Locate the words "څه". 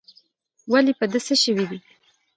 1.25-1.33